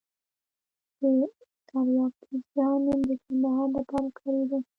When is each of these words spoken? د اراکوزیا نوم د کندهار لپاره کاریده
د 0.99 1.01
اراکوزیا 1.73 2.69
نوم 2.83 2.99
د 3.09 3.11
کندهار 3.23 3.67
لپاره 3.77 4.07
کاریده 4.17 4.59